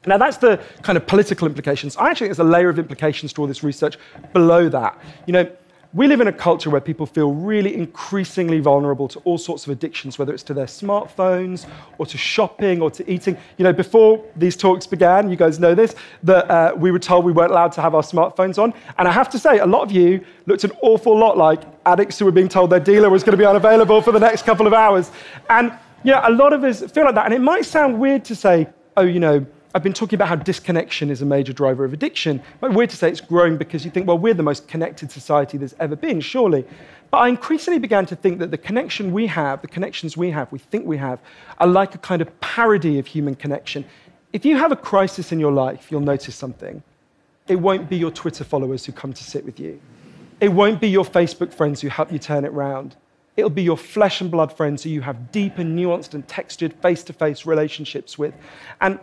Now, 0.06 0.18
that's 0.18 0.38
the 0.38 0.62
kind 0.84 0.98
of 0.98 1.06
political 1.06 1.48
implications. 1.48 1.98
I 1.98 2.10
actually 2.10 2.27
think 2.27 2.38
there's 2.38 2.48
a 2.48 2.50
layer 2.50 2.70
of 2.70 2.80
implications 2.80 3.34
to 3.34 3.42
all 3.42 3.48
this 3.48 3.62
research 3.62 3.98
below 4.32 4.70
that. 4.70 4.98
You 5.25 5.34
know, 5.34 5.51
we 5.94 6.08
live 6.08 6.20
in 6.20 6.27
a 6.27 6.34
culture 6.34 6.70
where 6.70 6.82
people 6.82 7.06
feel 7.06 7.32
really 7.32 7.74
increasingly 7.74 8.60
vulnerable 8.60 9.08
to 9.08 9.20
all 9.20 9.38
sorts 9.38 9.65
of 9.65 9.72
addictions, 9.72 10.20
whether 10.20 10.34
it's 10.34 10.44
to 10.44 10.53
their 10.53 10.65
smartphones 10.65 11.65
or 11.98 12.06
to 12.06 12.17
shopping 12.17 12.82
or 12.82 12.91
to 12.91 13.10
eating. 13.10 13.38
You 13.58 13.63
know, 13.63 13.74
before 13.74 14.24
these 14.36 14.58
talks 14.58 14.86
began, 14.86 15.29
you 15.29 15.38
guys 15.38 15.60
know 15.60 15.74
this, 15.74 15.96
that 16.24 16.50
uh, 16.51 16.74
we 16.75 16.91
were 16.91 17.00
told 17.00 17.24
we 17.24 17.32
weren't 17.32 17.51
allowed 17.51 17.72
to 17.74 17.82
have 17.82 17.96
our 17.96 18.01
smartphones 18.01 18.62
on. 18.62 18.74
And 18.98 19.08
I 19.08 19.12
have 19.12 19.29
to 19.29 19.39
say, 19.39 19.60
a 19.60 19.65
lot 19.65 19.84
of 19.84 19.91
you 19.91 20.25
looked 20.46 20.65
an 20.65 20.72
awful 20.82 21.17
lot 21.17 21.38
like 21.38 21.63
addicts 21.86 22.20
who 22.20 22.25
were 22.25 22.32
being 22.32 22.50
told 22.50 22.70
their 22.70 22.79
dealer 22.79 23.10
was 23.10 23.24
going 23.24 23.32
to 23.32 23.38
be 23.38 23.46
unavailable 23.46 24.01
for 24.01 24.12
the 24.12 24.20
next 24.20 24.44
couple 24.44 24.67
of 24.67 24.74
hours. 24.74 25.12
And 25.50 25.72
yeah, 26.03 26.27
a 26.27 26.32
lot 26.32 26.53
of 26.53 26.63
us 26.63 26.82
feel 26.91 27.06
like 27.06 27.15
that. 27.15 27.25
And 27.25 27.34
it 27.34 27.41
might 27.41 27.65
sound 27.65 27.98
weird 27.98 28.25
to 28.25 28.36
say, 28.36 28.67
oh, 28.98 29.03
you 29.03 29.20
know, 29.20 29.46
I've 29.75 29.83
been 29.83 29.93
talking 29.93 30.15
about 30.15 30.29
how 30.29 30.36
disconnection 30.36 31.09
is 31.09 31.21
a 31.21 31.25
major 31.25 31.53
driver 31.53 31.83
of 31.83 31.93
addiction. 31.93 32.41
But 32.62 32.74
weird 32.74 32.89
to 32.91 32.95
say 32.97 33.09
it's 33.09 33.21
growing 33.21 33.57
because 33.57 33.83
you 33.83 33.91
think, 33.91 34.07
well, 34.07 34.17
we're 34.17 34.33
the 34.33 34.43
most 34.43 34.67
connected 34.67 35.12
society 35.12 35.57
there's 35.57 35.75
ever 35.79 35.95
been, 35.95 36.21
surely. 36.21 36.65
But 37.12 37.17
I 37.17 37.27
increasingly 37.27 37.79
began 37.79 38.05
to 38.07 38.15
think 38.15 38.39
that 38.39 38.51
the 38.51 38.57
connection 38.57 39.12
we 39.12 39.27
have, 39.27 39.62
the 39.62 39.67
connections 39.67 40.17
we 40.17 40.31
have, 40.31 40.51
we 40.51 40.59
think 40.59 40.86
we 40.86 40.97
have, 40.97 41.19
are 41.59 41.67
like 41.67 41.95
a 41.95 41.97
kind 42.00 42.21
of 42.21 42.39
parody 42.39 42.97
of 42.97 43.07
human 43.07 43.36
connection. 43.36 43.86
If 44.33 44.45
you 44.45 44.57
have 44.57 44.71
a 44.71 44.75
crisis 44.75 45.31
in 45.31 45.39
your 45.39 45.51
life, 45.51 45.91
you'll 45.91 46.01
notice 46.01 46.36
something. 46.36 46.81
It 47.47 47.57
won't 47.57 47.89
be 47.89 47.97
your 47.97 48.12
Twitter 48.12 48.43
followers 48.43 48.86
who 48.86 48.91
come 48.91 49.13
to 49.13 49.24
sit 49.24 49.45
with 49.45 49.59
you. 49.59 49.79
It 50.39 50.50
won't 50.50 50.79
be 50.81 50.89
your 50.89 51.05
Facebook 51.05 51.53
friends 51.53 51.81
who 51.81 51.88
help 51.88 52.12
you 52.12 52.19
turn 52.19 52.45
it 52.45 52.51
round. 52.51 52.95
It'll 53.38 53.50
be 53.50 53.63
your 53.63 53.77
flesh 53.77 54.21
and 54.21 54.29
blood 54.29 54.55
friends 54.55 54.83
who 54.83 54.89
you 54.89 55.01
have 55.01 55.31
deep 55.31 55.59
and 55.59 55.77
nuanced 55.77 56.13
and 56.13 56.27
textured 56.27 56.74
face 56.74 57.03
to 57.03 57.13
face 57.13 57.45
relationships 57.45 58.17
with. 58.17 58.33
And 58.81 59.00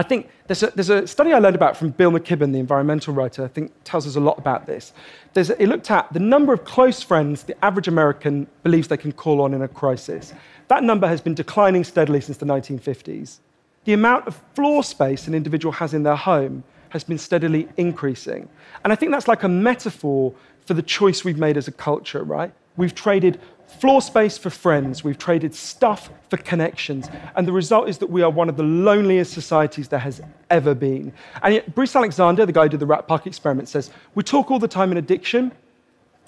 I 0.00 0.02
think 0.02 0.30
there's 0.46 0.62
a, 0.62 0.70
there's 0.74 0.88
a, 0.88 1.06
study 1.06 1.34
I 1.34 1.38
learned 1.40 1.56
about 1.56 1.76
from 1.76 1.90
Bill 1.90 2.10
McKibben, 2.10 2.52
the 2.52 2.58
environmental 2.58 3.12
writer, 3.12 3.44
I 3.44 3.48
think 3.48 3.70
tells 3.84 4.06
us 4.06 4.16
a 4.16 4.20
lot 4.20 4.38
about 4.38 4.64
this. 4.64 4.94
There's 5.34 5.50
it 5.50 5.66
looked 5.66 5.90
at 5.90 6.10
the 6.10 6.18
number 6.18 6.54
of 6.54 6.64
close 6.64 7.02
friends 7.02 7.42
the 7.42 7.62
average 7.62 7.86
American 7.86 8.46
believes 8.62 8.88
they 8.88 8.96
can 8.96 9.12
call 9.12 9.42
on 9.42 9.52
in 9.52 9.60
a 9.60 9.68
crisis. 9.68 10.32
That 10.68 10.84
number 10.84 11.06
has 11.06 11.20
been 11.20 11.34
declining 11.34 11.84
steadily 11.84 12.22
since 12.22 12.38
the 12.38 12.46
1950s. 12.46 13.40
The 13.84 13.92
amount 13.92 14.26
of 14.26 14.40
floor 14.54 14.82
space 14.82 15.28
an 15.28 15.34
individual 15.34 15.72
has 15.72 15.92
in 15.92 16.02
their 16.02 16.16
home 16.16 16.64
has 16.88 17.04
been 17.04 17.18
steadily 17.18 17.68
increasing. 17.76 18.48
And 18.82 18.94
I 18.94 18.96
think 18.96 19.12
that's 19.12 19.28
like 19.28 19.42
a 19.42 19.48
metaphor 19.48 20.32
for 20.64 20.72
the 20.72 20.82
choice 20.82 21.24
we've 21.24 21.36
made 21.36 21.58
as 21.58 21.68
a 21.68 21.72
culture, 21.72 22.24
right? 22.24 22.54
We've 22.78 22.94
traded 22.94 23.38
floor 23.78 24.02
space 24.02 24.36
for 24.36 24.50
friends. 24.50 25.04
We've 25.04 25.18
traded 25.18 25.54
stuff 25.54 26.10
for 26.28 26.36
connections. 26.36 27.08
And 27.36 27.46
the 27.46 27.52
result 27.52 27.88
is 27.88 27.98
that 27.98 28.10
we 28.10 28.22
are 28.22 28.30
one 28.30 28.48
of 28.48 28.56
the 28.56 28.62
loneliest 28.62 29.32
societies 29.32 29.88
there 29.88 30.00
has 30.00 30.20
ever 30.50 30.74
been. 30.74 31.12
And 31.42 31.54
yet, 31.54 31.74
Bruce 31.74 31.94
Alexander, 31.96 32.46
the 32.46 32.52
guy 32.52 32.64
who 32.64 32.68
did 32.68 32.80
the 32.80 32.86
Rat 32.86 33.06
Park 33.08 33.26
experiment, 33.26 33.68
says 33.68 33.90
we 34.14 34.22
talk 34.22 34.50
all 34.50 34.58
the 34.58 34.68
time 34.68 34.92
in 34.92 34.98
addiction 34.98 35.52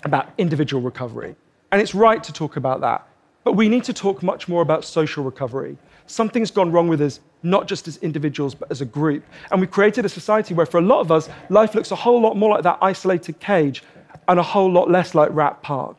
about 0.05 0.31
individual 0.39 0.83
recovery. 0.83 1.35
And 1.71 1.81
it's 1.81 1.95
right 1.95 2.23
to 2.25 2.33
talk 2.33 2.57
about 2.57 2.81
that. 2.81 3.07
But 3.45 3.53
we 3.53 3.69
need 3.69 3.85
to 3.85 3.93
talk 3.93 4.23
much 4.23 4.49
more 4.49 4.63
about 4.63 4.85
social 4.85 5.25
recovery. 5.25 5.77
Something's 6.07 6.51
gone 6.51 6.71
wrong 6.71 6.89
with 6.89 7.01
us, 7.01 7.21
not 7.43 7.67
just 7.67 7.89
as 7.89 7.97
individuals, 7.99 8.55
but 8.55 8.71
as 8.71 8.81
a 8.81 8.85
group. 8.85 9.25
And 9.51 9.61
we've 9.61 9.71
created 9.71 10.05
a 10.05 10.09
society 10.09 10.55
where, 10.55 10.67
for 10.67 10.79
a 10.79 10.83
lot 10.83 11.01
of 11.01 11.11
us, 11.11 11.29
life 11.49 11.75
looks 11.75 11.91
a 11.91 11.97
whole 11.97 12.21
lot 12.21 12.37
more 12.37 12.51
like 12.51 12.63
that 12.63 12.79
isolated 12.83 13.41
cage 13.41 13.83
and 14.29 14.39
a 14.39 14.43
whole 14.43 14.71
lot 14.71 14.91
less 14.91 15.15
like 15.15 15.31
Rat 15.33 15.63
Park. 15.63 15.97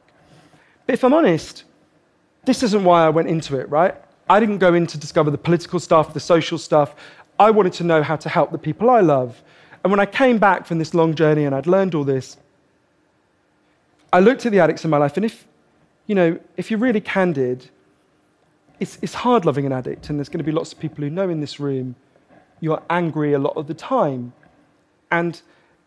But 0.86 0.94
if 0.94 1.04
I'm 1.04 1.14
honest, 1.14 1.64
this 2.46 2.64
isn't 2.64 2.84
why 2.84 3.06
I 3.06 3.10
went 3.10 3.30
into 3.30 3.58
it, 3.58 3.70
right? 3.70 3.96
I 4.30 4.40
didn't 4.40 4.58
go 4.58 4.74
in 4.74 4.88
to 4.88 4.98
discover 4.98 5.32
the 5.32 5.38
political 5.38 5.80
stuff, 5.80 6.14
the 6.14 6.20
social 6.20 6.58
stuff. 6.58 6.96
I 7.40 7.52
wanted 7.52 7.74
to 7.74 7.84
know 7.84 8.04
how 8.04 8.16
to 8.18 8.30
help 8.30 8.52
the 8.52 8.58
people 8.58 8.90
I 8.90 9.00
love. 9.00 9.42
And 9.84 9.92
when 9.92 10.00
I 10.00 10.06
came 10.06 10.38
back 10.38 10.66
from 10.66 10.80
this 10.80 10.94
long 10.94 11.14
journey 11.14 11.46
and 11.46 11.54
I'd 11.54 11.68
learned 11.68 11.96
all 11.96 12.04
this, 12.04 12.38
I 14.12 14.20
looked 14.20 14.46
at 14.46 14.52
the 14.52 14.60
addicts 14.60 14.84
in 14.84 14.92
my 14.92 14.98
life, 14.98 15.18
and 15.18 15.26
if, 15.26 15.48
you 16.06 16.14
know, 16.14 16.40
if 16.56 16.70
you're 16.70 16.80
really 16.80 17.02
candid, 17.02 17.70
it's, 18.80 19.00
it's 19.02 19.14
hard 19.14 19.44
loving 19.46 19.66
an 19.66 19.72
addict, 19.72 20.10
and 20.10 20.20
there's 20.20 20.30
going 20.30 20.38
to 20.38 20.44
be 20.44 20.52
lots 20.52 20.72
of 20.72 20.80
people 20.80 21.04
who 21.04 21.10
know 21.10 21.30
in 21.30 21.42
this 21.42 21.60
room 21.60 21.96
you're 22.60 22.82
angry 22.90 23.34
a 23.34 23.40
lot 23.40 23.58
of 23.58 23.68
the 23.68 23.74
time. 23.74 24.32
And 25.12 25.42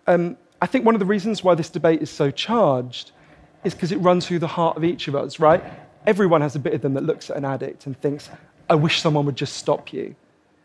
um, 0.07 0.37
I 0.61 0.67
think 0.67 0.85
one 0.85 0.95
of 0.95 0.99
the 0.99 1.07
reasons 1.07 1.43
why 1.43 1.55
this 1.55 1.71
debate 1.71 2.03
is 2.03 2.11
so 2.11 2.31
charged 2.31 3.13
is 3.65 3.75
because 3.75 3.93
it 3.93 3.99
runs 3.99 4.27
through 4.27 4.39
the 4.39 4.47
heart 4.47 4.77
of 4.77 4.85
each 4.85 5.09
of 5.09 5.15
us, 5.15 5.41
right? 5.41 5.63
Everyone 6.07 6.41
has 6.41 6.55
a 6.55 6.59
bit 6.59 6.75
of 6.75 6.83
them 6.83 6.95
that 6.95 7.05
looks 7.05 7.31
at 7.31 7.37
an 7.37 7.45
addict 7.45 7.87
and 7.87 7.99
thinks, 8.01 8.31
I 8.69 8.75
wish 8.75 9.01
someone 9.01 9.27
would 9.27 9.37
just 9.37 9.55
stop 9.55 9.93
you. 9.93 10.15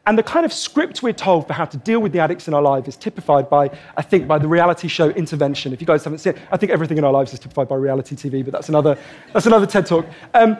And 0.08 0.18
the 0.18 0.24
kind 0.24 0.46
of 0.46 0.52
script 0.52 1.04
we're 1.04 1.14
told 1.14 1.46
for 1.46 1.54
how 1.54 1.66
to 1.66 1.78
deal 1.78 2.00
with 2.00 2.12
the 2.12 2.20
addicts 2.20 2.48
in 2.48 2.56
our 2.56 2.62
life 2.62 2.88
is 2.88 2.96
typified 2.96 3.50
by, 3.50 3.70
I 3.96 4.02
think, 4.02 4.28
by 4.28 4.40
the 4.40 4.48
reality 4.48 4.88
show 4.88 5.10
Intervention. 5.10 5.74
If 5.74 5.82
you 5.82 5.86
guys 5.86 6.04
haven't 6.04 6.20
seen 6.20 6.34
it, 6.34 6.42
I 6.52 6.58
think 6.58 6.72
everything 6.72 6.98
in 6.98 7.04
our 7.04 7.12
lives 7.12 7.34
is 7.34 7.40
typified 7.40 7.68
by 7.68 7.76
reality 7.76 8.16
TV, 8.16 8.44
but 8.44 8.52
that's 8.52 8.70
another, 8.70 8.98
that's 9.32 9.46
another 9.46 9.68
TED 9.68 9.86
talk. 9.86 10.08
Um, 10.34 10.58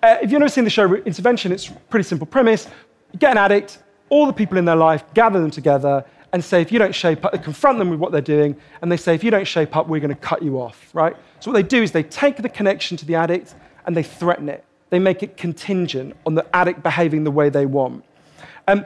uh, 0.00 0.18
if 0.22 0.30
you've 0.30 0.38
never 0.38 0.48
seen 0.48 0.62
the 0.62 0.70
show 0.70 0.94
Intervention, 0.94 1.50
it's 1.50 1.68
a 1.68 1.72
pretty 1.72 2.04
simple 2.04 2.26
premise. 2.26 2.68
You 3.12 3.18
get 3.18 3.32
an 3.32 3.38
addict, 3.38 3.82
all 4.10 4.26
the 4.26 4.32
people 4.32 4.58
in 4.58 4.64
their 4.64 4.76
life, 4.76 5.02
gather 5.12 5.40
them 5.40 5.50
together, 5.50 6.04
and 6.32 6.44
say, 6.44 6.60
if 6.60 6.70
you 6.70 6.78
don't 6.78 6.94
shape 6.94 7.24
up, 7.24 7.42
confront 7.42 7.78
them 7.78 7.90
with 7.90 7.98
what 7.98 8.12
they're 8.12 8.20
doing, 8.20 8.56
and 8.82 8.92
they 8.92 8.96
say, 8.96 9.14
if 9.14 9.24
you 9.24 9.30
don't 9.30 9.46
shape 9.46 9.74
up, 9.76 9.88
we're 9.88 10.00
going 10.00 10.14
to 10.14 10.20
cut 10.20 10.42
you 10.42 10.60
off, 10.60 10.90
right? 10.92 11.16
So 11.40 11.50
what 11.50 11.54
they 11.54 11.66
do 11.66 11.82
is 11.82 11.92
they 11.92 12.02
take 12.02 12.36
the 12.36 12.48
connection 12.48 12.96
to 12.98 13.06
the 13.06 13.14
addict 13.14 13.54
and 13.86 13.96
they 13.96 14.02
threaten 14.02 14.48
it. 14.48 14.64
They 14.90 14.98
make 14.98 15.22
it 15.22 15.36
contingent 15.36 16.16
on 16.26 16.34
the 16.34 16.46
addict 16.54 16.82
behaving 16.82 17.24
the 17.24 17.30
way 17.30 17.48
they 17.48 17.66
want. 17.66 18.04
Um, 18.66 18.84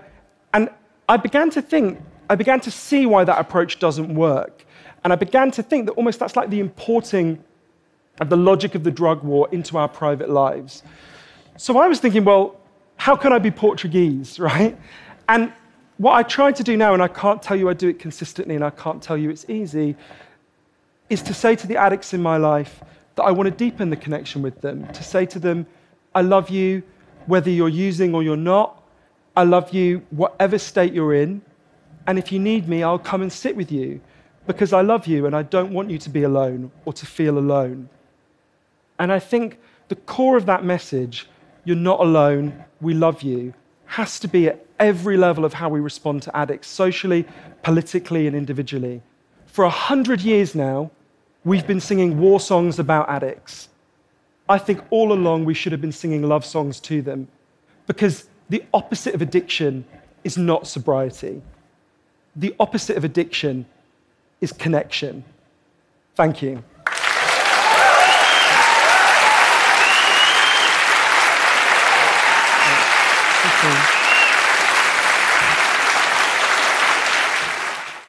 and 0.54 0.68
I 1.08 1.16
began 1.16 1.50
to 1.50 1.62
think, 1.62 2.00
I 2.30 2.34
began 2.34 2.60
to 2.60 2.70
see 2.70 3.06
why 3.06 3.24
that 3.24 3.38
approach 3.38 3.78
doesn't 3.78 4.14
work. 4.14 4.64
And 5.04 5.12
I 5.12 5.16
began 5.16 5.50
to 5.52 5.62
think 5.62 5.86
that 5.86 5.92
almost 5.92 6.20
that's 6.20 6.36
like 6.36 6.50
the 6.50 6.60
importing 6.60 7.42
of 8.20 8.28
the 8.28 8.36
logic 8.36 8.74
of 8.74 8.84
the 8.84 8.90
drug 8.90 9.22
war 9.24 9.48
into 9.50 9.76
our 9.76 9.88
private 9.88 10.30
lives. 10.30 10.82
So 11.56 11.78
I 11.78 11.88
was 11.88 11.98
thinking, 11.98 12.24
well, 12.24 12.56
how 12.96 13.16
can 13.16 13.32
I 13.32 13.38
be 13.38 13.50
Portuguese, 13.50 14.38
right? 14.50 14.78
And 15.28 15.52
what 16.02 16.14
I 16.16 16.24
try 16.24 16.50
to 16.50 16.64
do 16.64 16.76
now, 16.76 16.94
and 16.94 17.02
I 17.02 17.06
can't 17.06 17.40
tell 17.40 17.56
you 17.56 17.68
I 17.68 17.74
do 17.74 17.88
it 17.88 18.00
consistently, 18.00 18.56
and 18.56 18.64
I 18.64 18.70
can't 18.70 19.00
tell 19.00 19.16
you 19.16 19.30
it's 19.30 19.48
easy, 19.48 19.94
is 21.08 21.22
to 21.22 21.32
say 21.32 21.54
to 21.54 21.66
the 21.68 21.76
addicts 21.76 22.12
in 22.12 22.20
my 22.20 22.38
life 22.38 22.82
that 23.14 23.22
I 23.22 23.30
want 23.30 23.46
to 23.46 23.52
deepen 23.52 23.88
the 23.88 23.96
connection 23.96 24.42
with 24.42 24.60
them, 24.62 24.92
to 24.94 25.02
say 25.04 25.26
to 25.26 25.38
them, 25.38 25.64
I 26.12 26.22
love 26.22 26.50
you 26.50 26.82
whether 27.26 27.50
you're 27.50 27.68
using 27.68 28.16
or 28.16 28.24
you're 28.24 28.36
not. 28.36 28.82
I 29.36 29.44
love 29.44 29.72
you 29.72 30.02
whatever 30.10 30.58
state 30.58 30.92
you're 30.92 31.14
in. 31.14 31.40
And 32.08 32.18
if 32.18 32.32
you 32.32 32.40
need 32.40 32.68
me, 32.68 32.82
I'll 32.82 32.98
come 32.98 33.22
and 33.22 33.32
sit 33.32 33.54
with 33.54 33.70
you 33.70 34.00
because 34.48 34.72
I 34.72 34.80
love 34.80 35.06
you 35.06 35.26
and 35.26 35.36
I 35.36 35.42
don't 35.42 35.72
want 35.72 35.88
you 35.88 35.98
to 35.98 36.10
be 36.10 36.24
alone 36.24 36.72
or 36.84 36.92
to 36.94 37.06
feel 37.06 37.38
alone. 37.38 37.88
And 38.98 39.12
I 39.12 39.20
think 39.20 39.60
the 39.86 39.94
core 39.94 40.36
of 40.36 40.46
that 40.46 40.64
message, 40.64 41.28
you're 41.64 41.76
not 41.76 42.00
alone, 42.00 42.64
we 42.80 42.92
love 42.92 43.22
you, 43.22 43.54
has 43.86 44.18
to 44.18 44.26
be 44.26 44.48
at 44.48 44.66
every 44.82 45.16
level 45.16 45.44
of 45.44 45.54
how 45.54 45.68
we 45.70 45.80
respond 45.80 46.22
to 46.24 46.36
addicts, 46.36 46.68
socially, 46.68 47.24
politically, 47.62 48.26
and 48.26 48.36
individually. 48.36 49.00
For 49.46 49.64
a 49.64 49.70
hundred 49.70 50.20
years 50.20 50.54
now, 50.54 50.90
we've 51.44 51.66
been 51.66 51.80
singing 51.80 52.18
war 52.18 52.40
songs 52.40 52.78
about 52.78 53.08
addicts. 53.08 53.68
I 54.48 54.58
think 54.58 54.80
all 54.90 55.12
along 55.12 55.44
we 55.44 55.54
should 55.54 55.72
have 55.72 55.80
been 55.80 55.92
singing 55.92 56.22
love 56.22 56.44
songs 56.44 56.80
to 56.80 57.00
them 57.00 57.28
because 57.86 58.28
the 58.50 58.64
opposite 58.74 59.14
of 59.14 59.22
addiction 59.22 59.84
is 60.24 60.36
not 60.36 60.66
sobriety. 60.66 61.40
The 62.36 62.54
opposite 62.58 62.96
of 62.96 63.04
addiction 63.04 63.66
is 64.40 64.52
connection. 64.52 65.24
Thank 66.16 66.42
you. 66.42 66.62